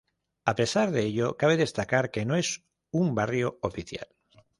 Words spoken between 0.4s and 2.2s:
A pesar de ello, cabe destacar